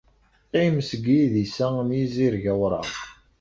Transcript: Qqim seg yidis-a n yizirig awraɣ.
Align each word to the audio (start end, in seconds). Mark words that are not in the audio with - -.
Qqim 0.47 0.75
seg 0.89 1.03
yidis-a 1.15 1.67
n 1.87 1.89
yizirig 1.97 2.45
awraɣ. 2.53 2.89